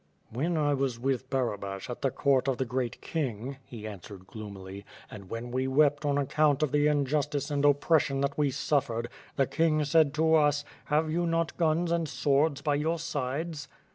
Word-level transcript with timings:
"When 0.31 0.57
I 0.57 0.73
was 0.73 0.99
with 0.99 1.29
Barabash 1.29 1.87
at 1.87 2.01
the 2.01 2.09
coui^ 2.09 2.47
of 2.47 2.57
the 2.57 2.65
great 2.65 2.99
king," 3.01 3.57
he 3.63 3.85
answered 3.87 4.25
gloomily, 4.25 4.83
"and 5.11 5.29
when 5.29 5.51
we 5.51 5.67
wept 5.67 6.05
on 6.05 6.17
account 6.17 6.63
of 6.63 6.71
the 6.71 6.87
injustice 6.87 7.51
and 7.51 7.63
opjiression 7.63 8.19
that 8.23 8.35
we 8.35 8.49
suffered, 8.49 9.09
the 9.35 9.45
king 9.45 9.83
said 9.85 10.15
to 10.15 10.33
us: 10.33 10.65
'Have 10.85 11.11
you 11.11 11.27
not 11.27 11.55
guns 11.55 11.91
and 11.91 12.09
swords 12.09 12.63
by 12.63 12.73
your 12.73 12.97
sides?' 12.97 13.67